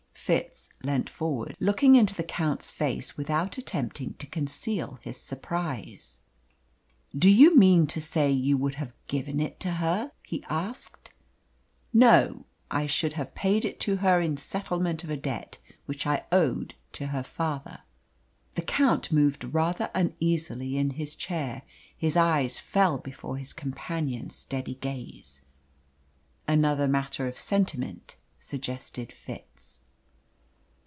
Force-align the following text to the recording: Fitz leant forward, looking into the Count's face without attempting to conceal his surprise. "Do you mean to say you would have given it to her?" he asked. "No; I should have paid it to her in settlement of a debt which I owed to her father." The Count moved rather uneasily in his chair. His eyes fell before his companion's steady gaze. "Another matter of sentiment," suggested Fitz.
Fitz 0.23 0.69
leant 0.83 1.09
forward, 1.09 1.57
looking 1.59 1.95
into 1.95 2.13
the 2.13 2.23
Count's 2.23 2.69
face 2.71 3.17
without 3.17 3.57
attempting 3.57 4.13
to 4.13 4.27
conceal 4.27 4.99
his 5.01 5.17
surprise. 5.19 6.19
"Do 7.17 7.27
you 7.27 7.57
mean 7.57 7.87
to 7.87 7.99
say 7.99 8.29
you 8.31 8.55
would 8.55 8.75
have 8.75 8.93
given 9.07 9.39
it 9.39 9.59
to 9.61 9.71
her?" 9.71 10.11
he 10.23 10.43
asked. 10.45 11.09
"No; 11.91 12.45
I 12.69 12.85
should 12.85 13.13
have 13.13 13.33
paid 13.33 13.65
it 13.65 13.79
to 13.81 13.97
her 13.97 14.21
in 14.21 14.37
settlement 14.37 15.03
of 15.03 15.09
a 15.09 15.17
debt 15.17 15.57
which 15.87 16.05
I 16.05 16.23
owed 16.31 16.75
to 16.93 17.07
her 17.07 17.23
father." 17.23 17.79
The 18.53 18.61
Count 18.61 19.11
moved 19.11 19.43
rather 19.45 19.89
uneasily 19.95 20.77
in 20.77 20.91
his 20.91 21.15
chair. 21.15 21.63
His 21.97 22.15
eyes 22.15 22.59
fell 22.59 22.99
before 22.99 23.37
his 23.37 23.53
companion's 23.53 24.35
steady 24.35 24.75
gaze. 24.75 25.41
"Another 26.47 26.87
matter 26.87 27.27
of 27.27 27.39
sentiment," 27.39 28.15
suggested 28.37 29.11
Fitz. 29.11 29.79